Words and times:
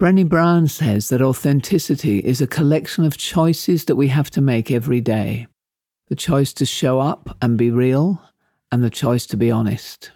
Brené 0.00 0.28
Brown 0.28 0.68
says 0.68 1.08
that 1.08 1.20
authenticity 1.20 2.20
is 2.20 2.40
a 2.40 2.46
collection 2.46 3.04
of 3.04 3.16
choices 3.16 3.86
that 3.86 3.96
we 3.96 4.06
have 4.06 4.30
to 4.30 4.40
make 4.40 4.70
every 4.70 5.00
day 5.00 5.48
the 6.06 6.14
choice 6.14 6.52
to 6.52 6.64
show 6.64 7.00
up 7.00 7.36
and 7.42 7.58
be 7.58 7.72
real, 7.72 8.22
and 8.70 8.84
the 8.84 8.90
choice 8.90 9.26
to 9.26 9.36
be 9.36 9.50
honest. 9.50 10.12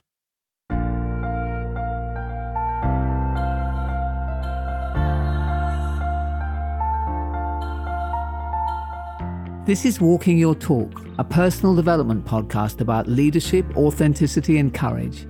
This 9.66 9.84
is 9.84 10.00
Walking 10.00 10.38
Your 10.38 10.54
Talk, 10.54 10.92
a 11.18 11.24
personal 11.24 11.74
development 11.74 12.24
podcast 12.24 12.80
about 12.80 13.08
leadership, 13.08 13.66
authenticity, 13.76 14.58
and 14.58 14.72
courage. 14.72 15.26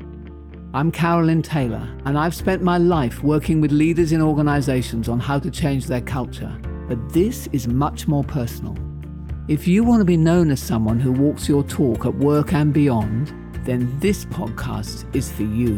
I'm 0.75 0.91
Carolyn 0.91 1.43
Taylor, 1.43 1.86
and 2.07 2.16
I've 2.16 2.34
spent 2.34 2.62
my 2.62 2.79
life 2.79 3.23
working 3.23 3.61
with 3.61 3.73
leaders 3.73 4.12
in 4.12 4.23
organizations 4.23 5.06
on 5.06 5.20
how 5.20 5.38
to 5.38 5.50
change 5.50 5.87
their 5.87 6.00
culture. 6.00 6.59
But 6.88 7.12
this 7.12 7.46
is 7.52 7.69
much 7.69 8.09
more 8.09 8.24
personal. 8.24 8.74
If 9.48 9.69
you 9.69 9.84
want 9.84 10.01
to 10.01 10.06
be 10.06 10.16
known 10.16 10.51
as 10.51 10.62
someone 10.62 10.98
who 10.98 11.12
walks 11.12 11.46
your 11.46 11.62
talk 11.62 12.06
at 12.06 12.15
work 12.15 12.55
and 12.55 12.73
beyond, 12.73 13.34
then 13.66 13.95
this 14.01 14.24
podcast 14.24 15.15
is 15.15 15.30
for 15.30 15.43
you. 15.43 15.77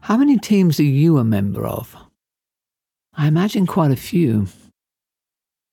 How 0.00 0.18
many 0.18 0.36
teams 0.36 0.78
are 0.78 0.82
you 0.82 1.16
a 1.16 1.24
member 1.24 1.66
of? 1.66 1.96
I 3.14 3.26
imagine 3.26 3.66
quite 3.66 3.90
a 3.90 3.96
few. 3.96 4.48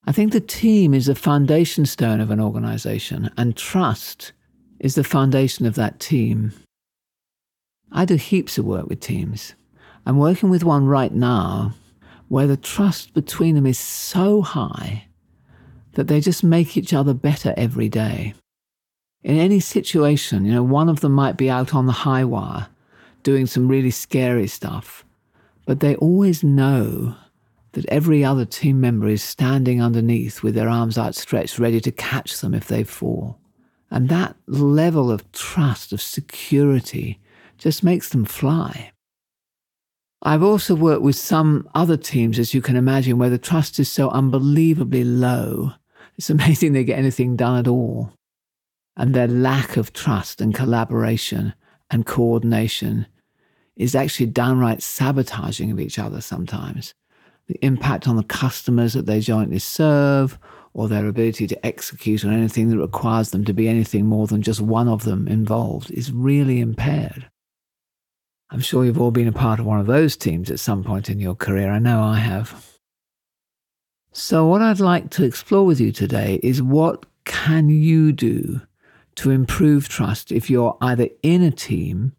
I 0.08 0.12
think 0.12 0.32
the 0.32 0.40
team 0.40 0.94
is 0.94 1.08
the 1.08 1.16
foundation 1.16 1.86
stone 1.86 2.22
of 2.22 2.30
an 2.30 2.40
organization, 2.40 3.32
and 3.38 3.58
trust 3.58 4.34
is 4.80 4.96
the 4.96 5.04
foundation 5.04 5.66
of 5.66 5.76
that 5.76 6.00
team. 6.00 6.54
I 7.92 8.06
do 8.06 8.16
heaps 8.16 8.58
of 8.58 8.66
work 8.66 8.88
with 8.88 9.00
teams. 9.00 9.56
I'm 10.06 10.18
working 10.18 10.50
with 10.50 10.64
one 10.64 10.86
right 10.86 11.12
now 11.12 11.74
where 12.28 12.46
the 12.46 12.58
trust 12.58 13.14
between 13.14 13.56
them 13.56 13.66
is 13.66 13.80
so 13.80 14.42
high 14.42 15.08
that 15.94 16.08
they 16.08 16.20
just 16.20 16.44
make 16.44 16.78
each 16.78 16.94
other 16.94 17.14
better 17.14 17.54
every 17.58 17.90
day. 17.90 18.34
In 19.24 19.38
any 19.38 19.60
situation, 19.60 20.46
you 20.46 20.52
know, 20.52 20.64
one 20.64 20.90
of 20.90 21.00
them 21.00 21.14
might 21.14 21.38
be 21.38 21.50
out 21.50 21.74
on 21.74 21.88
the 21.88 21.92
high 21.92 22.24
wire 22.24 22.68
doing 23.24 23.48
some 23.48 23.68
really 23.68 23.92
scary 23.92 24.46
stuff, 24.46 25.04
but 25.66 25.80
they 25.80 25.96
always 25.96 26.44
know 26.44 27.16
that 27.76 27.86
every 27.90 28.24
other 28.24 28.46
team 28.46 28.80
member 28.80 29.08
is 29.10 29.22
standing 29.22 29.82
underneath 29.82 30.42
with 30.42 30.56
their 30.56 30.70
arms 30.70 30.98
outstretched, 30.98 31.60
ready 31.60 31.82
to 31.82 31.92
catch 31.92 32.40
them 32.40 32.54
if 32.54 32.68
they 32.68 32.84
fall. 32.84 33.38
And 33.92 34.08
that 34.10 34.36
level 34.48 35.12
of 35.12 35.30
trust, 35.34 35.92
of 35.92 36.02
security, 36.02 37.20
just 37.58 37.84
makes 37.84 38.10
them 38.10 38.24
fly. 38.24 38.92
I've 40.22 40.42
also 40.42 40.74
worked 40.74 41.02
with 41.02 41.18
some 41.18 41.70
other 41.76 41.98
teams, 41.98 42.40
as 42.40 42.54
you 42.54 42.62
can 42.62 42.78
imagine, 42.78 43.18
where 43.18 43.30
the 43.30 43.38
trust 43.38 43.78
is 43.78 43.92
so 43.92 44.10
unbelievably 44.10 45.04
low. 45.04 45.74
It's 46.18 46.30
amazing 46.30 46.72
they 46.72 46.86
get 46.86 46.98
anything 46.98 47.36
done 47.36 47.60
at 47.60 47.68
all. 47.68 48.14
And 48.96 49.14
their 49.14 49.28
lack 49.28 49.76
of 49.76 49.92
trust 49.92 50.40
and 50.40 50.56
collaboration 50.56 51.54
and 51.92 52.06
coordination 52.06 53.08
is 53.76 53.96
actually 53.96 54.28
downright 54.28 54.82
sabotaging 54.82 55.72
of 55.72 55.82
each 55.82 56.00
other 56.00 56.22
sometimes 56.22 56.94
the 57.48 57.64
impact 57.64 58.08
on 58.08 58.16
the 58.16 58.24
customers 58.24 58.94
that 58.94 59.06
they 59.06 59.20
jointly 59.20 59.60
serve, 59.60 60.40
or 60.74 60.90
their 60.90 61.08
ability 61.08 61.48
to 61.48 61.66
execute 61.66 62.26
on 62.26 62.34
anything 62.34 62.70
that 62.70 62.78
requires 62.78 63.30
them 63.30 63.46
to 63.46 63.54
be 63.54 63.70
anything 63.70 64.06
more 64.06 64.28
than 64.28 64.42
just 64.42 64.60
one 64.60 64.90
of 64.90 65.04
them 65.04 65.26
involved 65.28 65.90
is 65.92 66.12
really 66.12 66.60
impaired. 66.60 67.30
I'm 68.52 68.60
sure 68.60 68.84
you've 68.84 69.00
all 69.00 69.12
been 69.12 69.28
a 69.28 69.32
part 69.32 69.60
of 69.60 69.66
one 69.66 69.80
of 69.80 69.88
those 69.88 70.18
teams 70.18 70.52
at 70.52 70.60
some 70.60 70.84
point 70.84 71.10
in 71.10 71.20
your 71.20 71.34
career. 71.34 71.72
I 71.72 71.80
know 71.80 72.04
I 72.04 72.18
have. 72.18 72.66
So, 74.12 74.46
what 74.46 74.62
I'd 74.62 74.80
like 74.80 75.10
to 75.12 75.24
explore 75.24 75.66
with 75.66 75.80
you 75.80 75.92
today 75.92 76.40
is 76.44 76.62
what 76.62 77.06
can 77.26 77.70
you 77.70 78.12
do 78.12 78.62
to 79.16 79.32
improve 79.32 79.88
trust 79.88 80.32
if 80.32 80.50
you're 80.50 80.78
either 80.82 81.08
in 81.24 81.42
a 81.42 81.52
team 81.52 82.14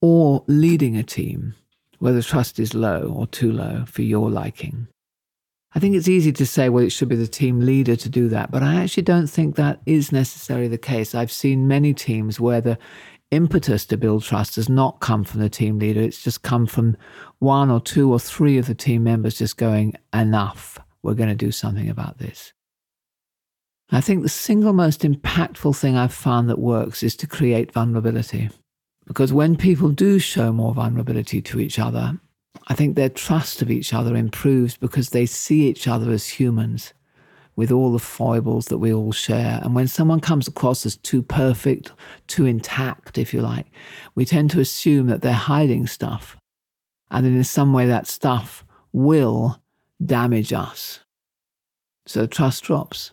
or 0.00 0.44
leading 0.48 0.96
a 0.96 1.02
team 1.02 1.54
whether 2.02 2.20
trust 2.20 2.58
is 2.58 2.74
low 2.74 3.14
or 3.14 3.28
too 3.28 3.52
low 3.52 3.84
for 3.86 4.02
your 4.02 4.28
liking. 4.28 4.88
I 5.72 5.78
think 5.78 5.94
it's 5.94 6.08
easy 6.08 6.32
to 6.32 6.44
say, 6.44 6.68
well, 6.68 6.82
it 6.82 6.90
should 6.90 7.08
be 7.08 7.14
the 7.14 7.28
team 7.28 7.60
leader 7.60 7.94
to 7.94 8.08
do 8.08 8.26
that, 8.28 8.50
but 8.50 8.60
I 8.60 8.82
actually 8.82 9.04
don't 9.04 9.28
think 9.28 9.54
that 9.54 9.80
is 9.86 10.10
necessarily 10.10 10.66
the 10.66 10.78
case. 10.78 11.14
I've 11.14 11.30
seen 11.30 11.68
many 11.68 11.94
teams 11.94 12.40
where 12.40 12.60
the 12.60 12.76
impetus 13.30 13.86
to 13.86 13.96
build 13.96 14.24
trust 14.24 14.56
has 14.56 14.68
not 14.68 14.98
come 14.98 15.22
from 15.22 15.42
the 15.42 15.48
team 15.48 15.78
leader, 15.78 16.00
it's 16.00 16.20
just 16.20 16.42
come 16.42 16.66
from 16.66 16.96
one 17.38 17.70
or 17.70 17.80
two 17.80 18.12
or 18.12 18.18
three 18.18 18.58
of 18.58 18.66
the 18.66 18.74
team 18.74 19.04
members 19.04 19.38
just 19.38 19.56
going, 19.56 19.94
enough, 20.12 20.80
we're 21.04 21.14
going 21.14 21.28
to 21.28 21.36
do 21.36 21.52
something 21.52 21.88
about 21.88 22.18
this. 22.18 22.52
I 23.92 24.00
think 24.00 24.24
the 24.24 24.28
single 24.28 24.72
most 24.72 25.02
impactful 25.02 25.76
thing 25.76 25.96
I've 25.96 26.12
found 26.12 26.50
that 26.50 26.58
works 26.58 27.04
is 27.04 27.14
to 27.16 27.28
create 27.28 27.70
vulnerability. 27.70 28.50
Because 29.06 29.32
when 29.32 29.56
people 29.56 29.90
do 29.90 30.18
show 30.18 30.52
more 30.52 30.74
vulnerability 30.74 31.42
to 31.42 31.60
each 31.60 31.78
other, 31.78 32.18
I 32.68 32.74
think 32.74 32.94
their 32.94 33.08
trust 33.08 33.62
of 33.62 33.70
each 33.70 33.92
other 33.92 34.16
improves 34.16 34.76
because 34.76 35.10
they 35.10 35.26
see 35.26 35.68
each 35.68 35.88
other 35.88 36.10
as 36.12 36.28
humans 36.28 36.94
with 37.56 37.70
all 37.70 37.92
the 37.92 37.98
foibles 37.98 38.66
that 38.66 38.78
we 38.78 38.92
all 38.92 39.12
share. 39.12 39.60
And 39.62 39.74
when 39.74 39.88
someone 39.88 40.20
comes 40.20 40.48
across 40.48 40.86
as 40.86 40.96
too 40.96 41.22
perfect, 41.22 41.92
too 42.26 42.46
intact, 42.46 43.18
if 43.18 43.34
you 43.34 43.42
like, 43.42 43.66
we 44.14 44.24
tend 44.24 44.50
to 44.52 44.60
assume 44.60 45.08
that 45.08 45.22
they're 45.22 45.32
hiding 45.32 45.86
stuff. 45.86 46.36
And 47.10 47.26
then 47.26 47.36
in 47.36 47.44
some 47.44 47.72
way, 47.72 47.86
that 47.86 48.06
stuff 48.06 48.64
will 48.92 49.60
damage 50.04 50.52
us. 50.52 51.00
So 52.06 52.26
trust 52.26 52.64
drops. 52.64 53.12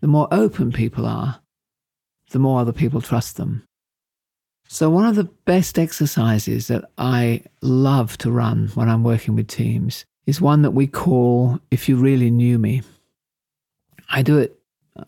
The 0.00 0.06
more 0.06 0.28
open 0.30 0.72
people 0.72 1.04
are, 1.04 1.40
the 2.30 2.38
more 2.38 2.60
other 2.60 2.72
people 2.72 3.02
trust 3.02 3.36
them. 3.36 3.64
So, 4.72 4.88
one 4.88 5.04
of 5.04 5.16
the 5.16 5.24
best 5.24 5.80
exercises 5.80 6.68
that 6.68 6.84
I 6.96 7.42
love 7.60 8.16
to 8.18 8.30
run 8.30 8.68
when 8.74 8.88
I'm 8.88 9.02
working 9.02 9.34
with 9.34 9.48
teams 9.48 10.04
is 10.26 10.40
one 10.40 10.62
that 10.62 10.70
we 10.70 10.86
call 10.86 11.58
If 11.72 11.88
You 11.88 11.96
Really 11.96 12.30
Knew 12.30 12.56
Me. 12.56 12.82
I 14.10 14.22
do 14.22 14.38
it, 14.38 14.56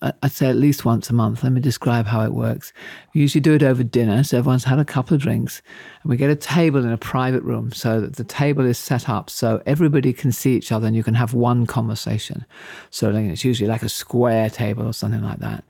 uh, 0.02 0.10
I'd 0.20 0.32
say 0.32 0.48
at 0.48 0.56
least 0.56 0.84
once 0.84 1.10
a 1.10 1.12
month. 1.12 1.44
Let 1.44 1.52
me 1.52 1.60
describe 1.60 2.06
how 2.06 2.24
it 2.24 2.34
works. 2.34 2.72
We 3.14 3.20
usually 3.20 3.40
do 3.40 3.54
it 3.54 3.62
over 3.62 3.84
dinner, 3.84 4.24
so 4.24 4.38
everyone's 4.38 4.64
had 4.64 4.80
a 4.80 4.84
couple 4.84 5.14
of 5.14 5.22
drinks, 5.22 5.62
and 6.02 6.10
we 6.10 6.16
get 6.16 6.28
a 6.28 6.34
table 6.34 6.84
in 6.84 6.90
a 6.90 6.98
private 6.98 7.44
room 7.44 7.70
so 7.70 8.00
that 8.00 8.16
the 8.16 8.24
table 8.24 8.66
is 8.66 8.78
set 8.78 9.08
up 9.08 9.30
so 9.30 9.62
everybody 9.64 10.12
can 10.12 10.32
see 10.32 10.56
each 10.56 10.72
other 10.72 10.88
and 10.88 10.96
you 10.96 11.04
can 11.04 11.14
have 11.14 11.34
one 11.34 11.66
conversation. 11.66 12.44
So, 12.90 13.14
it's 13.14 13.44
usually 13.44 13.68
like 13.68 13.84
a 13.84 13.88
square 13.88 14.50
table 14.50 14.88
or 14.88 14.92
something 14.92 15.22
like 15.22 15.38
that. 15.38 15.62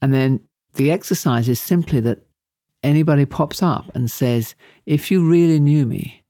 And 0.00 0.14
then 0.14 0.40
the 0.76 0.90
exercise 0.90 1.46
is 1.46 1.60
simply 1.60 2.00
that 2.00 2.26
anybody 2.84 3.24
pops 3.24 3.62
up 3.62 3.90
and 3.94 4.10
says, 4.10 4.54
If 4.86 5.10
you 5.10 5.28
really 5.28 5.58
knew 5.58 5.86
me, 5.86 6.22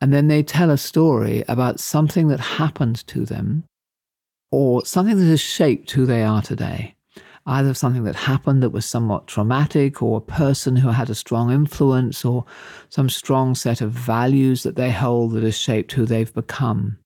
and 0.00 0.12
then 0.12 0.28
they 0.28 0.42
tell 0.42 0.70
a 0.70 0.78
story 0.78 1.44
about 1.48 1.80
something 1.80 2.28
that 2.28 2.40
happened 2.40 3.06
to 3.08 3.24
them 3.24 3.64
or 4.50 4.84
something 4.84 5.18
that 5.18 5.26
has 5.26 5.40
shaped 5.40 5.90
who 5.90 6.06
they 6.06 6.22
are 6.22 6.42
today. 6.42 6.94
Either 7.46 7.72
something 7.72 8.04
that 8.04 8.16
happened 8.16 8.62
that 8.62 8.70
was 8.70 8.84
somewhat 8.84 9.26
traumatic, 9.26 10.02
or 10.02 10.18
a 10.18 10.20
person 10.20 10.76
who 10.76 10.90
had 10.90 11.08
a 11.08 11.14
strong 11.14 11.50
influence, 11.50 12.24
or 12.24 12.44
some 12.90 13.08
strong 13.08 13.54
set 13.54 13.80
of 13.80 13.92
values 13.92 14.62
that 14.62 14.76
they 14.76 14.90
hold 14.90 15.32
that 15.32 15.42
has 15.42 15.56
shaped 15.56 15.92
who 15.92 16.04
they've 16.04 16.34
become. 16.34 16.98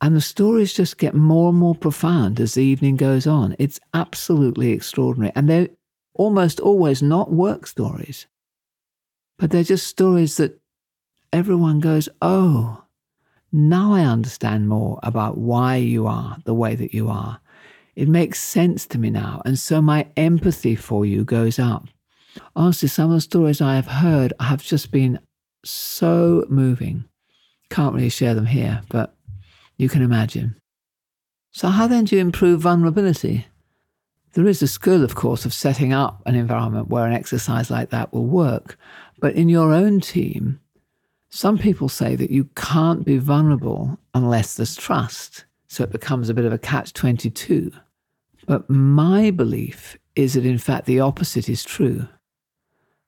And 0.00 0.16
the 0.16 0.20
stories 0.20 0.72
just 0.72 0.98
get 0.98 1.14
more 1.14 1.50
and 1.50 1.58
more 1.58 1.74
profound 1.74 2.40
as 2.40 2.54
the 2.54 2.64
evening 2.64 2.96
goes 2.96 3.26
on. 3.26 3.54
It's 3.58 3.78
absolutely 3.94 4.72
extraordinary. 4.72 5.32
And 5.36 5.48
they're 5.48 5.68
almost 6.14 6.60
always 6.60 7.02
not 7.02 7.32
work 7.32 7.66
stories, 7.66 8.26
but 9.38 9.50
they're 9.50 9.62
just 9.62 9.86
stories 9.86 10.36
that 10.36 10.60
everyone 11.32 11.80
goes, 11.80 12.08
oh, 12.20 12.84
now 13.50 13.92
I 13.92 14.02
understand 14.02 14.68
more 14.68 14.98
about 15.02 15.36
why 15.36 15.76
you 15.76 16.06
are 16.06 16.38
the 16.44 16.54
way 16.54 16.74
that 16.74 16.94
you 16.94 17.08
are. 17.08 17.40
It 17.94 18.08
makes 18.08 18.40
sense 18.40 18.86
to 18.86 18.98
me 18.98 19.10
now. 19.10 19.42
And 19.44 19.58
so 19.58 19.82
my 19.82 20.06
empathy 20.16 20.74
for 20.74 21.04
you 21.04 21.24
goes 21.24 21.58
up. 21.58 21.86
Honestly, 22.56 22.88
some 22.88 23.10
of 23.10 23.16
the 23.16 23.20
stories 23.20 23.60
I 23.60 23.74
have 23.74 23.86
heard 23.86 24.32
have 24.40 24.62
just 24.62 24.90
been 24.90 25.18
so 25.64 26.46
moving. 26.48 27.04
Can't 27.68 27.94
really 27.94 28.08
share 28.08 28.34
them 28.34 28.46
here, 28.46 28.82
but 28.88 29.14
you 29.76 29.88
can 29.88 30.02
imagine. 30.02 30.56
So, 31.52 31.68
how 31.68 31.86
then 31.86 32.04
do 32.04 32.16
you 32.16 32.22
improve 32.22 32.60
vulnerability? 32.60 33.46
There 34.34 34.46
is 34.46 34.62
a 34.62 34.66
school, 34.66 35.04
of 35.04 35.14
course, 35.14 35.44
of 35.44 35.52
setting 35.52 35.92
up 35.92 36.22
an 36.24 36.34
environment 36.34 36.88
where 36.88 37.06
an 37.06 37.12
exercise 37.12 37.70
like 37.70 37.90
that 37.90 38.12
will 38.12 38.26
work. 38.26 38.78
But 39.20 39.34
in 39.34 39.50
your 39.50 39.74
own 39.74 40.00
team, 40.00 40.58
some 41.28 41.58
people 41.58 41.88
say 41.88 42.16
that 42.16 42.30
you 42.30 42.44
can't 42.56 43.04
be 43.04 43.18
vulnerable 43.18 43.98
unless 44.14 44.54
there's 44.54 44.74
trust. 44.74 45.44
So 45.68 45.84
it 45.84 45.92
becomes 45.92 46.28
a 46.28 46.34
bit 46.34 46.46
of 46.46 46.52
a 46.52 46.58
catch 46.58 46.94
22. 46.94 47.72
But 48.46 48.68
my 48.70 49.30
belief 49.30 49.98
is 50.16 50.34
that 50.34 50.46
in 50.46 50.58
fact 50.58 50.86
the 50.86 51.00
opposite 51.00 51.48
is 51.48 51.64
true. 51.64 52.08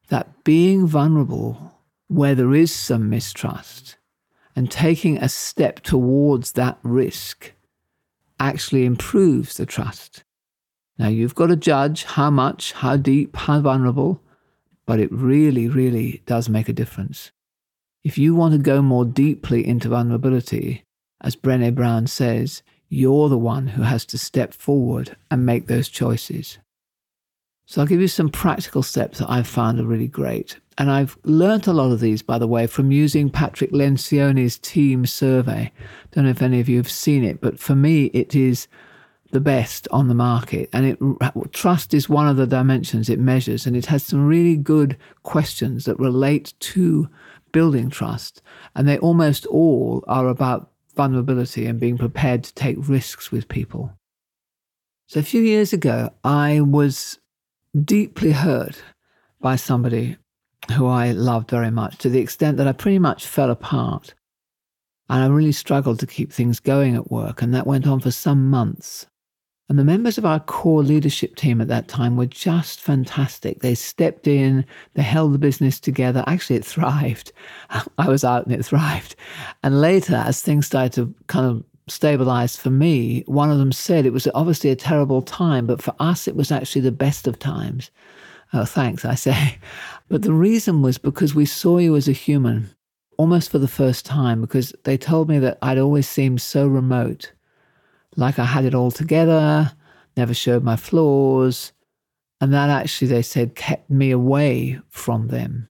That 0.09 0.45
being 0.45 0.87
vulnerable 0.87 1.81
where 2.09 2.35
there 2.35 2.55
is 2.55 2.73
some 2.73 3.09
mistrust 3.09 3.97
and 4.55 4.71
taking 4.71 5.19
a 5.19 5.29
step 5.29 5.81
towards 5.81 6.53
that 6.53 6.79
risk 6.83 7.53
actually 8.39 8.85
improves 8.85 9.57
the 9.57 9.67
trust. 9.67 10.23
Now, 10.99 11.09
you've 11.09 11.35
got 11.35 11.49
to 11.49 11.57
judge 11.57 12.05
how 12.05 12.31
much, 12.31 12.73
how 12.73 12.97
deep, 12.97 13.35
how 13.37 13.61
vulnerable, 13.61 14.21
but 14.87 15.01
it 15.01 15.11
really, 15.11 15.69
really 15.69 16.23
does 16.27 16.49
make 16.49 16.69
a 16.69 16.73
difference. 16.73 17.33
If 18.05 18.19
you 18.19 18.35
want 18.35 18.53
to 18.53 18.59
go 18.59 18.83
more 18.83 19.05
deeply 19.05 19.67
into 19.67 19.89
vulnerability, 19.89 20.85
as 21.21 21.37
Brene 21.37 21.75
Brown 21.75 22.07
says, 22.07 22.63
you're 22.89 23.29
the 23.29 23.39
one 23.39 23.69
who 23.69 23.83
has 23.83 24.05
to 24.07 24.19
step 24.19 24.53
forward 24.53 25.17
and 25.31 25.47
make 25.47 25.67
those 25.67 25.89
choices. 25.89 26.59
So 27.67 27.81
I'll 27.81 27.87
give 27.87 28.01
you 28.01 28.09
some 28.09 28.29
practical 28.29 28.83
steps 28.83 29.19
that 29.19 29.31
I've 29.31 29.47
found 29.47 29.81
are 29.81 29.85
really 29.85 30.07
great. 30.07 30.59
And 30.77 30.91
I've 30.91 31.17
learnt 31.25 31.67
a 31.67 31.73
lot 31.73 31.93
of 31.93 32.01
these, 32.01 32.21
by 32.21 32.39
the 32.39 32.47
way, 32.47 32.67
from 32.67 32.93
using 32.93 33.31
Patrick 33.31 33.73
Lencioni's 33.73 34.59
team 34.59 35.07
survey. 35.07 35.73
Don't 36.11 36.25
know 36.25 36.31
if 36.31 36.43
any 36.43 36.61
of 36.61 36.69
you 36.69 36.77
have 36.77 36.91
seen 36.91 37.25
it, 37.25 37.41
but 37.41 37.59
for 37.59 37.75
me, 37.75 38.07
it 38.07 38.35
is 38.35 38.69
the 39.35 39.41
best 39.41 39.89
on 39.91 40.07
the 40.07 40.15
market. 40.15 40.71
And 40.73 40.87
it, 40.87 41.53
trust 41.53 41.93
is 41.93 42.09
one 42.09 42.29
of 42.29 42.37
the 42.37 42.47
dimensions 42.47 43.11
it 43.11 43.19
measures, 43.19 43.67
and 43.67 43.77
it 43.77 43.87
has 43.87 44.05
some 44.05 44.27
really 44.27 44.57
good 44.57 44.97
questions 45.25 45.85
that 45.85 45.99
relate 45.99 46.55
to 46.61 47.11
building 47.53 47.91
trust. 47.91 48.41
And 48.75 48.89
they 48.89 48.97
almost 48.99 49.45
all 49.47 50.05
are 50.07 50.29
about 50.29 50.71
vulnerability 50.95 51.67
and 51.67 51.81
being 51.81 51.99
prepared 51.99 52.45
to 52.45 52.55
take 52.55 52.77
risks 52.79 53.33
with 53.33 53.49
people. 53.49 53.93
So 55.09 55.19
a 55.19 55.25
few 55.25 55.43
years 55.43 55.73
ago, 55.73 56.11
I 56.23 56.61
was 56.61 57.19
deeply 57.85 58.31
hurt 58.31 58.83
by 59.41 59.57
somebody 59.57 60.17
who 60.77 60.87
I 60.87 61.11
loved 61.11 61.51
very 61.51 61.73
much 61.73 61.99
to 61.99 62.09
the 62.09 62.21
extent 62.21 62.57
that 62.59 62.69
I 62.69 62.73
pretty 62.73 63.01
much 63.01 63.27
fell 63.27 63.51
apart. 63.51 64.15
And 65.11 65.25
I 65.25 65.27
really 65.27 65.53
struggled 65.53 65.99
to 65.99 66.07
keep 66.07 66.33
things 66.33 66.61
going 66.61 66.95
at 66.95 67.11
work, 67.11 67.43
and 67.43 67.53
that 67.53 67.67
went 67.67 67.87
on 67.89 67.99
for 67.99 68.13
some 68.13 68.49
months. 68.49 69.07
And 69.69 69.79
the 69.79 69.85
members 69.85 70.19
of 70.19 70.27
our 70.27 70.41
core 70.41 70.83
leadership 70.83 71.37
team 71.37 71.61
at 71.61 71.69
that 71.69 71.89
time 71.89 72.17
were 72.17 72.27
just 72.27 72.81
fantastic. 72.81 73.61
They 73.61 73.75
stepped 73.75 74.27
in, 74.27 74.67
they 74.93 75.03
held 75.03 75.33
the 75.33 75.39
business 75.39 75.81
together. 75.81 76.23
Actually, 76.27 76.57
it 76.57 76.67
thrived. 76.67 77.33
I 77.99 78.09
was 78.09 78.25
out 78.25 78.45
and 78.45 78.55
it 78.55 78.65
thrived. 78.65 79.17
And 79.63 79.81
later, 79.81 80.17
as 80.17 80.43
things 80.43 80.67
started 80.67 80.93
to 80.95 81.15
kind 81.29 81.47
of 81.47 81.65
stabilize 81.89 82.57
for 82.57 82.71
me, 82.71 83.25
one 83.27 83.51
of 83.51 83.59
them 83.59 83.73
said 83.73 84.05
it 84.05 84.13
was 84.13 84.29
obviously 84.35 84.69
a 84.69 84.77
terrible 84.77 85.23
time, 85.23 85.67
but 85.67 85.81
for 85.81 85.95
us, 85.99 86.29
it 86.29 86.37
was 86.37 86.53
actually 86.53 86.83
the 86.83 86.93
best 86.93 87.27
of 87.27 87.39
times. 87.39 87.91
Oh, 88.53 88.65
thanks, 88.67 89.05
I 89.05 89.15
say. 89.15 89.59
But 90.11 90.21
the 90.21 90.35
reason 90.35 90.83
was 90.83 90.99
because 90.99 91.35
we 91.35 91.47
saw 91.47 91.79
you 91.79 91.97
as 91.97 92.09
a 92.09 92.13
human 92.13 92.69
almost 93.17 93.51
for 93.51 93.59
the 93.59 93.67
first 93.67 94.05
time, 94.05 94.43
because 94.43 94.75
they 94.85 94.99
told 94.99 95.31
me 95.31 95.39
that 95.39 95.57
I'd 95.63 95.79
always 95.79 96.07
seemed 96.07 96.43
so 96.43 96.67
remote 96.67 97.33
like 98.17 98.39
I 98.39 98.45
had 98.45 98.65
it 98.65 98.75
all 98.75 98.91
together, 98.91 99.73
never 100.17 100.35
showed 100.35 100.63
my 100.63 100.77
flaws. 100.77 101.73
And 102.41 102.53
that 102.53 102.71
actually, 102.71 103.09
they 103.09 103.23
said, 103.23 103.55
kept 103.55 103.89
me 103.91 104.11
away 104.11 104.81
from 104.89 105.29
them. 105.29 105.69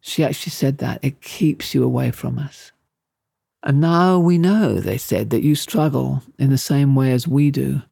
She 0.00 0.24
actually 0.24 0.52
said 0.52 0.78
that 0.78 1.00
it 1.02 1.20
keeps 1.20 1.74
you 1.74 1.84
away 1.84 2.10
from 2.10 2.38
us. 2.38 2.72
And 3.62 3.80
now 3.80 4.18
we 4.18 4.38
know, 4.38 4.74
they 4.74 4.98
said, 4.98 5.30
that 5.30 5.42
you 5.42 5.54
struggle 5.54 6.22
in 6.38 6.50
the 6.50 6.58
same 6.58 6.94
way 6.94 7.12
as 7.12 7.26
we 7.26 7.50
do, 7.50 7.82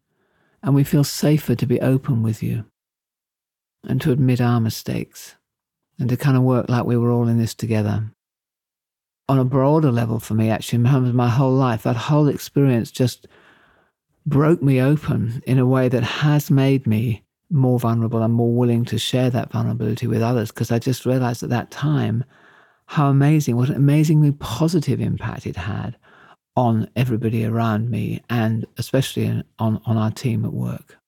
and 0.63 0.75
we 0.75 0.85
feel 0.85 1.05
safer 1.05 1.55
to 1.55 1.67
be 1.67 1.81
open 1.81 2.23
with 2.23 2.43
you 2.43 2.65
and 3.85 4.01
to 4.01 4.13
admit 4.13 4.41
our 4.41 4.61
mistakes 4.61 5.35
and 5.99 6.09
to 6.09 6.17
kind 6.17 6.37
of 6.37 6.43
work 6.45 6.69
like 6.69 6.85
we 6.85 6.97
were 6.97 7.11
all 7.11 7.29
in 7.29 7.39
this 7.39 7.55
together. 7.55 8.11
On 9.28 9.38
a 9.38 9.44
broader 9.44 9.90
level 9.90 10.20
for 10.20 10.34
me, 10.34 10.50
actually, 10.50 10.78
my 10.78 11.28
whole 11.28 11.52
life, 11.52 11.82
that 11.82 11.96
whole 11.96 12.28
experience 12.28 12.90
just 12.90 13.26
broke 14.25 14.62
me 14.62 14.81
open 14.81 15.43
in 15.46 15.58
a 15.58 15.67
way 15.67 15.88
that 15.88 16.02
has 16.02 16.50
made 16.50 16.87
me 16.87 17.23
more 17.50 17.78
vulnerable 17.78 18.23
and 18.23 18.34
more 18.34 18.52
willing 18.52 18.84
to 18.84 18.99
share 18.99 19.31
that 19.31 19.52
vulnerability 19.52 20.06
with 20.06 20.23
others 20.23 20.50
because 20.50 20.73
I 20.73 20.78
just 20.78 21.06
realized 21.06 21.43
at 21.43 21.50
that 21.50 21.70
time 21.70 22.25
how 22.87 23.08
amazing, 23.08 23.56
what 23.56 23.69
an 23.69 23.76
amazingly 23.76 24.32
positive 24.32 25.00
impact 25.00 25.46
it 25.46 25.56
had 25.56 25.96
on 26.56 26.88
everybody 26.96 27.44
around 27.44 27.90
me 27.90 28.23
and 28.31 28.67
especially 28.78 29.43
on, 29.58 29.81
on 29.84 29.96
our 29.96 30.11
team 30.11 30.44
at 30.44 30.52
work. 30.52 30.99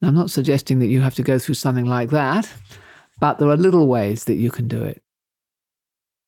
Now, 0.00 0.08
I'm 0.08 0.14
not 0.14 0.30
suggesting 0.30 0.78
that 0.78 0.86
you 0.86 1.00
have 1.00 1.14
to 1.16 1.22
go 1.22 1.38
through 1.38 1.54
something 1.56 1.86
like 1.86 2.10
that, 2.10 2.50
but 3.20 3.38
there 3.38 3.48
are 3.48 3.56
little 3.56 3.86
ways 3.86 4.24
that 4.24 4.34
you 4.34 4.50
can 4.50 4.68
do 4.68 4.82
it. 4.82 5.01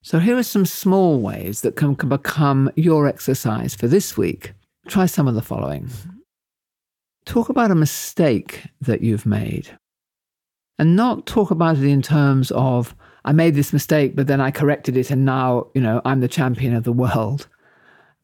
So, 0.04 0.18
here 0.18 0.36
are 0.36 0.42
some 0.42 0.66
small 0.66 1.18
ways 1.18 1.62
that 1.62 1.76
can, 1.76 1.94
become 1.94 2.70
your 2.76 3.06
exercise 3.06 3.74
for 3.74 3.88
this 3.88 4.18
week 4.18 4.52
try 4.86 5.06
some 5.06 5.26
of 5.26 5.34
the 5.34 5.40
following. 5.40 5.88
Talk 7.24 7.48
about 7.48 7.70
a 7.70 7.74
mistake 7.74 8.66
that 8.82 9.00
you've 9.00 9.24
made 9.24 9.78
and 10.78 10.94
not 10.94 11.24
talk 11.24 11.50
about 11.50 11.78
it 11.78 11.84
in 11.84 12.02
terms 12.02 12.50
of, 12.50 12.94
I 13.24 13.32
made 13.32 13.54
this 13.54 13.72
mistake, 13.72 14.14
but 14.14 14.26
then 14.26 14.42
I 14.42 14.50
corrected 14.50 14.98
it 14.98 15.10
and 15.10 15.24
now, 15.24 15.68
you 15.74 15.80
know, 15.80 16.02
I'm 16.04 16.20
the 16.20 16.28
champion 16.28 16.74
of 16.74 16.84
the 16.84 16.92
world. 16.92 17.48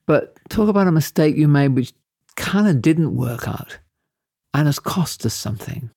But 0.05 0.39
talk 0.51 0.69
about 0.69 0.87
a 0.87 0.93
mistake 0.93 1.35
you 1.37 1.49
made 1.49 1.69
which 1.69 1.95
kind 2.37 2.69
of 2.69 2.83
didn't 2.83 3.17
work 3.17 3.49
out 3.49 3.79
and 4.53 4.67
has 4.67 4.79
cost 4.79 5.25
us 5.25 5.33
something. 5.33 5.89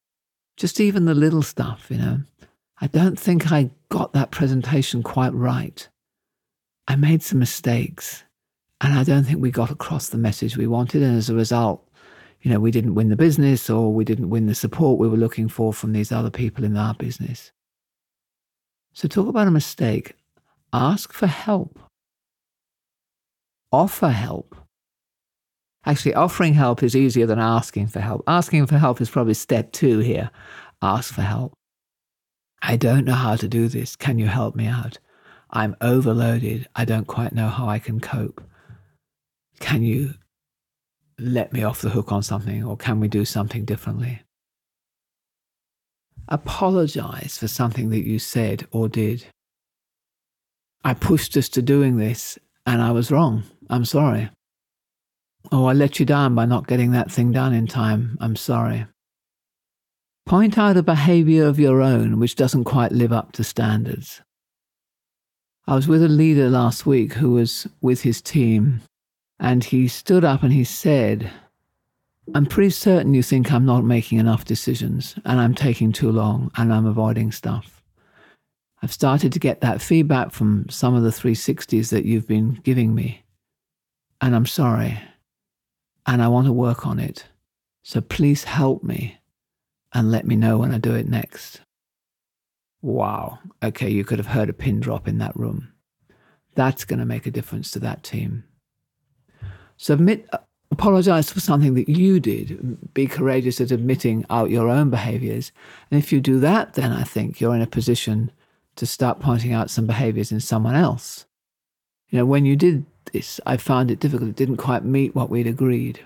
Just 0.55 0.79
even 0.79 1.03
the 1.03 1.13
little 1.13 1.43
stuff, 1.43 1.87
you 1.89 1.97
know. 1.97 2.21
I 2.83 2.87
don't 2.87 3.17
think 3.17 3.49
I 3.49 3.69
got 3.87 4.11
that 4.11 4.31
presentation 4.31 5.03
quite 5.03 5.33
right. 5.33 5.87
I 6.85 6.97
made 6.97 7.23
some 7.23 7.39
mistakes. 7.39 8.25
And 8.81 8.99
I 8.99 9.05
don't 9.05 9.23
think 9.23 9.41
we 9.41 9.51
got 9.51 9.71
across 9.71 10.09
the 10.09 10.17
message 10.17 10.57
we 10.57 10.67
wanted. 10.67 11.01
And 11.01 11.17
as 11.17 11.29
a 11.29 11.33
result, 11.33 11.87
you 12.41 12.51
know, 12.51 12.59
we 12.59 12.71
didn't 12.71 12.95
win 12.95 13.07
the 13.07 13.15
business 13.15 13.69
or 13.69 13.93
we 13.93 14.03
didn't 14.03 14.29
win 14.29 14.47
the 14.47 14.53
support 14.53 14.99
we 14.99 15.07
were 15.07 15.15
looking 15.15 15.47
for 15.47 15.71
from 15.71 15.93
these 15.93 16.11
other 16.11 16.29
people 16.29 16.65
in 16.65 16.75
our 16.75 16.93
business. 16.93 17.53
So, 18.91 19.07
talk 19.07 19.29
about 19.29 19.47
a 19.47 19.51
mistake. 19.51 20.15
Ask 20.73 21.13
for 21.13 21.27
help. 21.27 21.79
Offer 23.71 24.09
help. 24.09 24.57
Actually, 25.85 26.15
offering 26.15 26.53
help 26.53 26.83
is 26.83 26.97
easier 26.97 27.27
than 27.27 27.39
asking 27.39 27.87
for 27.87 28.01
help. 28.01 28.25
Asking 28.27 28.65
for 28.65 28.77
help 28.77 28.99
is 28.99 29.09
probably 29.09 29.35
step 29.35 29.71
two 29.71 29.99
here. 29.99 30.31
Ask 30.81 31.13
for 31.13 31.21
help. 31.21 31.53
I 32.63 32.77
don't 32.77 33.05
know 33.05 33.13
how 33.13 33.35
to 33.35 33.47
do 33.47 33.67
this. 33.67 33.95
Can 33.95 34.17
you 34.17 34.27
help 34.27 34.55
me 34.55 34.65
out? 34.65 34.97
I'm 35.51 35.75
overloaded. 35.81 36.67
I 36.75 36.85
don't 36.85 37.05
quite 37.05 37.33
know 37.33 37.49
how 37.49 37.67
I 37.67 37.77
can 37.77 37.99
cope 37.99 38.41
can 39.63 39.81
you 39.81 40.13
let 41.17 41.53
me 41.53 41.63
off 41.63 41.81
the 41.81 41.89
hook 41.89 42.11
on 42.11 42.21
something 42.21 42.65
or 42.65 42.75
can 42.75 42.99
we 42.99 43.07
do 43.07 43.23
something 43.23 43.63
differently? 43.63 44.21
Apologize 46.27 47.37
for 47.37 47.47
something 47.47 47.89
that 47.89 48.05
you 48.05 48.19
said 48.19 48.67
or 48.71 48.89
did. 48.89 49.25
I 50.83 50.93
pushed 50.93 51.37
us 51.37 51.47
to 51.49 51.61
doing 51.61 51.95
this 51.95 52.37
and 52.65 52.81
I 52.81 52.91
was 52.91 53.09
wrong. 53.09 53.43
I'm 53.69 53.85
sorry. 53.85 54.29
Oh, 55.49 55.65
I 55.65 55.73
let 55.73 55.97
you 55.97 56.05
down 56.05 56.35
by 56.35 56.45
not 56.45 56.67
getting 56.67 56.91
that 56.91 57.09
thing 57.09 57.31
done 57.31 57.53
in 57.53 57.67
time. 57.67 58.17
I'm 58.19 58.35
sorry. 58.35 58.85
Point 60.25 60.57
out 60.57 60.77
a 60.77 60.83
behavior 60.83 61.45
of 61.45 61.59
your 61.59 61.81
own 61.81 62.19
which 62.19 62.35
doesn't 62.35 62.63
quite 62.63 62.91
live 62.93 63.11
up 63.11 63.33
to 63.33 63.43
standards. 63.43 64.21
I 65.67 65.75
was 65.75 65.87
with 65.87 66.03
a 66.03 66.07
leader 66.07 66.49
last 66.49 66.85
week 66.85 67.13
who 67.13 67.31
was 67.31 67.67
with 67.81 68.01
his 68.01 68.21
team 68.21 68.81
and 69.39 69.63
he 69.63 69.87
stood 69.87 70.23
up 70.23 70.41
and 70.41 70.53
he 70.53 70.63
said, 70.63 71.29
I'm 72.33 72.45
pretty 72.45 72.69
certain 72.69 73.13
you 73.13 73.21
think 73.21 73.51
I'm 73.51 73.65
not 73.65 73.83
making 73.83 74.17
enough 74.19 74.45
decisions 74.45 75.15
and 75.25 75.41
I'm 75.41 75.53
taking 75.53 75.91
too 75.91 76.11
long 76.11 76.51
and 76.55 76.73
I'm 76.73 76.85
avoiding 76.85 77.31
stuff. 77.33 77.81
I've 78.81 78.93
started 78.93 79.33
to 79.33 79.39
get 79.39 79.61
that 79.61 79.81
feedback 79.81 80.31
from 80.31 80.67
some 80.69 80.95
of 80.95 81.03
the 81.03 81.09
360s 81.09 81.89
that 81.89 82.05
you've 82.05 82.27
been 82.27 82.59
giving 82.63 82.95
me. 82.95 83.23
And 84.21 84.35
I'm 84.35 84.45
sorry. 84.45 84.99
And 86.05 86.21
I 86.21 86.27
want 86.29 86.47
to 86.47 86.53
work 86.53 86.87
on 86.87 86.99
it. 86.99 87.25
So 87.83 87.99
please 87.99 88.45
help 88.45 88.83
me 88.83 89.17
and 89.93 90.11
let 90.11 90.25
me 90.25 90.35
know 90.35 90.57
when 90.57 90.73
I 90.73 90.77
do 90.77 90.93
it 90.93 91.07
next. 91.07 91.61
Wow. 92.81 93.39
Okay, 93.63 93.89
you 93.89 94.03
could 94.03 94.19
have 94.19 94.27
heard 94.27 94.49
a 94.49 94.53
pin 94.53 94.79
drop 94.79 95.07
in 95.07 95.19
that 95.19 95.35
room. 95.35 95.71
That's 96.55 96.83
going 96.83 96.99
to 96.99 97.05
make 97.05 97.25
a 97.25 97.31
difference 97.31 97.71
to 97.71 97.79
that 97.79 98.03
team. 98.03 98.43
Submit, 99.77 100.27
uh, 100.33 100.39
apologize 100.71 101.31
for 101.31 101.39
something 101.39 101.73
that 101.75 101.89
you 101.89 102.19
did. 102.19 102.93
Be 102.93 103.07
courageous 103.07 103.61
at 103.61 103.71
admitting 103.71 104.25
out 104.29 104.49
your 104.49 104.69
own 104.69 104.89
behaviors. 104.89 105.51
And 105.89 105.97
if 105.97 106.11
you 106.11 106.19
do 106.19 106.39
that, 106.41 106.73
then 106.73 106.91
I 106.91 107.03
think 107.03 107.39
you're 107.39 107.55
in 107.55 107.61
a 107.61 107.67
position 107.67 108.31
to 108.75 108.85
start 108.85 109.19
pointing 109.19 109.53
out 109.53 109.69
some 109.69 109.85
behaviors 109.85 110.31
in 110.31 110.39
someone 110.39 110.75
else. 110.75 111.25
You 112.09 112.19
know, 112.19 112.25
when 112.25 112.45
you 112.45 112.55
did 112.55 112.85
this, 113.11 113.39
I 113.45 113.57
found 113.57 113.91
it 113.91 113.99
difficult. 113.99 114.29
It 114.29 114.35
didn't 114.35 114.57
quite 114.57 114.83
meet 114.83 115.15
what 115.15 115.29
we'd 115.29 115.47
agreed. 115.47 116.05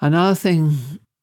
Another 0.00 0.34
thing 0.34 0.76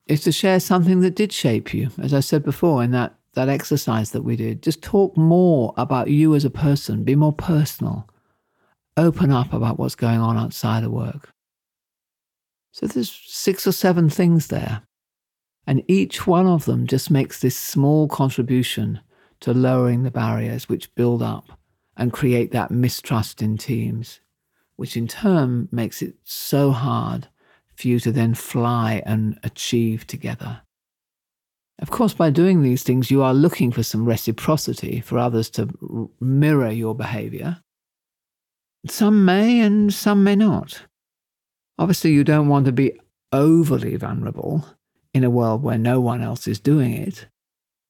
is 0.10 0.22
to 0.22 0.32
share 0.32 0.60
something 0.60 1.02
that 1.02 1.16
did 1.16 1.32
shape 1.32 1.74
you. 1.74 1.92
As 2.02 2.14
I 2.14 2.20
said 2.20 2.44
before 2.44 2.84
in 2.84 2.92
that, 2.92 3.16
that 3.36 3.48
exercise 3.48 4.12
that 4.12 4.24
we 4.24 4.36
did, 4.36 4.64
just 4.64 4.82
talk 4.82 5.16
more 5.16 5.74
about 5.78 6.10
you 6.10 6.34
as 6.34 6.44
a 6.44 6.50
person, 6.50 7.04
be 7.04 7.16
more 7.16 7.32
personal, 7.32 8.10
open 8.98 9.32
up 9.32 9.54
about 9.54 9.78
what's 9.78 9.96
going 9.96 10.20
on 10.20 10.36
outside 10.36 10.84
of 10.84 10.92
work. 10.92 11.32
So 12.72 12.88
there's 12.88 13.12
six 13.28 13.68
or 13.68 13.72
seven 13.72 14.10
things 14.10 14.48
there. 14.48 14.82
And 15.68 15.84
each 15.88 16.26
one 16.26 16.48
of 16.48 16.66
them 16.66 16.88
just 16.88 17.12
makes 17.12 17.40
this 17.40 17.56
small 17.56 18.08
contribution 18.08 19.02
to 19.42 19.54
lowering 19.54 20.02
the 20.02 20.12
barriers 20.12 20.68
which 20.68 20.94
build 20.96 21.22
up 21.22 21.60
and 21.96 22.12
create 22.12 22.52
that 22.52 22.72
mistrust 22.72 23.44
in 23.44 23.58
teams, 23.58 24.22
which 24.76 24.98
in 24.98 25.08
turn 25.08 25.70
makes 25.72 26.02
it 26.02 26.16
so 26.24 26.72
hard 26.72 27.28
for 27.80 27.88
you 27.88 28.00
to 28.02 28.12
then 28.12 28.34
fly 28.34 29.02
and 29.06 29.40
achieve 29.44 30.06
together. 30.06 30.62
Of 31.82 31.90
course, 31.90 32.14
by 32.14 32.30
doing 32.30 32.62
these 32.62 32.84
things, 32.84 33.10
you 33.10 33.22
are 33.22 33.34
looking 33.34 33.72
for 33.72 33.84
some 33.84 34.06
reciprocity 34.06 35.00
for 35.00 35.18
others 35.18 35.50
to 35.52 36.10
mirror 36.20 36.72
your 36.72 36.94
behavior. 36.94 37.62
Some 38.86 39.24
may 39.24 39.62
and 39.62 39.94
some 39.94 40.24
may 40.24 40.36
not. 40.36 40.82
Obviously, 41.78 42.12
you 42.12 42.26
don't 42.26 42.50
want 42.50 42.66
to 42.66 42.74
be 42.74 43.00
overly 43.32 43.96
vulnerable 43.96 44.66
in 45.14 45.24
a 45.24 45.30
world 45.30 45.64
where 45.64 45.78
no 45.78 46.02
one 46.02 46.22
else 46.22 46.48
is 46.48 46.60
doing 46.60 46.94
it. 46.94 47.28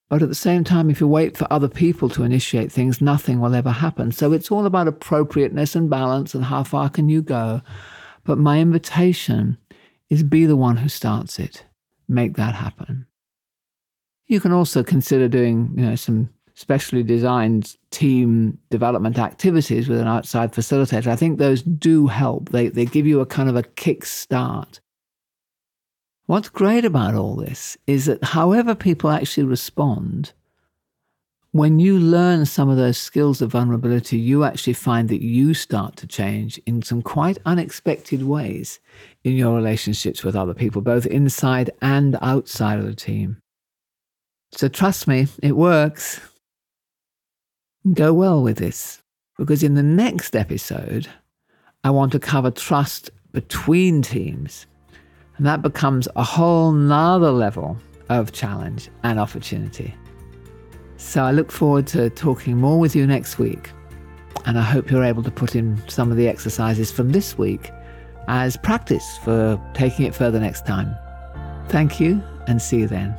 But 0.08 0.22
at 0.22 0.30
the 0.30 0.36
same 0.36 0.64
time, 0.64 0.92
if 0.92 1.00
you 1.00 1.08
wait 1.08 1.36
for 1.36 1.52
other 1.52 1.68
people 1.68 2.10
to 2.10 2.24
initiate 2.24 2.72
things, 2.72 3.02
nothing 3.02 3.40
will 3.40 3.56
ever 3.56 3.72
happen. 3.72 4.12
So 4.12 4.34
it's 4.34 4.52
all 4.52 4.68
about 4.68 4.88
appropriateness 4.88 5.76
and 5.76 5.90
balance 5.90 6.36
and 6.36 6.46
how 6.46 6.64
far 6.64 6.90
can 6.90 7.10
you 7.10 7.24
go. 7.24 7.62
But 8.24 8.38
my 8.38 8.60
invitation 8.60 9.58
is 10.10 10.24
be 10.24 10.46
the 10.46 10.56
one 10.56 10.78
who 10.78 10.90
starts 10.90 11.40
it. 11.40 11.66
Make 12.08 12.36
that 12.36 12.56
happen. 12.56 13.06
You 14.28 14.40
can 14.40 14.52
also 14.52 14.84
consider 14.84 15.28
doing, 15.28 15.74
you 15.76 15.86
know, 15.86 15.96
some 15.96 16.30
specially 16.56 17.04
designed 17.04 17.78
team 17.90 18.58
development 18.70 19.18
activities 19.18 19.88
with 19.88 20.00
an 20.00 20.08
outside 20.08 20.52
facilitator. 20.52 21.08
I 21.08 21.16
think 21.16 21.38
those 21.38 21.62
do 21.62 22.08
help. 22.08 22.50
They, 22.50 22.68
they 22.68 22.86
give 22.86 23.08
you 23.08 23.22
a 23.22 23.26
kind 23.26 23.50
of 23.50 23.56
a 23.56 23.64
kick 23.64 24.06
start. 24.06 24.82
What's 26.26 26.50
great 26.50 26.86
about 26.86 27.16
all 27.16 27.36
this 27.36 27.78
is 27.88 28.06
that 28.06 28.24
however 28.24 28.76
people 28.76 29.10
actually 29.10 29.46
respond, 29.46 30.34
when 31.52 31.80
you 31.80 31.98
learn 31.98 32.46
some 32.46 32.70
of 32.70 32.78
those 32.78 32.98
skills 32.98 33.42
of 33.42 33.52
vulnerability, 33.52 34.18
you 34.18 34.44
actually 34.44 34.74
find 34.74 35.10
that 35.10 35.24
you 35.24 35.56
start 35.56 35.96
to 35.98 36.06
change 36.08 36.60
in 36.68 36.84
some 36.84 37.02
quite 37.02 37.40
unexpected 37.46 38.24
ways 38.24 38.80
in 39.24 39.34
your 39.34 39.56
relationships 39.56 40.24
with 40.24 40.36
other 40.36 40.54
people, 40.54 40.82
both 40.82 41.08
inside 41.08 41.72
and 41.82 42.18
outside 42.22 42.78
of 42.78 42.86
the 42.86 42.94
team. 42.94 43.38
So 44.52 44.68
trust 44.68 45.08
me, 45.08 45.28
it 45.42 45.56
works. 45.56 46.20
Go 47.94 48.14
well 48.14 48.44
with 48.44 48.58
this, 48.58 49.02
because 49.38 49.64
in 49.64 49.74
the 49.74 49.84
next 49.84 50.36
episode, 50.36 51.08
I 51.84 51.90
want 51.90 52.12
to 52.12 52.20
cover 52.20 52.52
trust 52.52 53.10
between 53.32 54.02
teams. 54.04 54.68
And 55.38 55.46
that 55.48 55.62
becomes 55.62 56.08
a 56.16 56.24
whole 56.24 56.74
nother 56.74 57.32
level 57.32 57.78
of 58.10 58.34
challenge 58.34 58.90
and 59.04 59.20
opportunity. 59.20 59.96
So 61.00 61.24
I 61.24 61.32
look 61.32 61.50
forward 61.50 61.88
to 61.88 62.10
talking 62.10 62.58
more 62.58 62.78
with 62.78 62.94
you 62.94 63.08
next 63.08 63.40
week. 63.40 63.72
And 64.46 64.60
I 64.60 64.62
hope 64.62 64.92
you're 64.92 65.04
able 65.04 65.24
to 65.24 65.32
put 65.32 65.56
in 65.56 65.82
some 65.88 66.12
of 66.12 66.18
the 66.18 66.28
exercises 66.28 66.92
from 66.92 67.14
this 67.14 67.38
week 67.38 67.72
as 68.28 68.58
practice 68.58 69.18
for 69.24 69.60
taking 69.74 70.06
it 70.06 70.14
further 70.14 70.40
next 70.40 70.66
time. 70.66 70.94
Thank 71.70 72.00
you 72.00 72.22
and 72.48 72.62
see 72.62 72.80
you 72.80 72.88
then. 72.88 73.16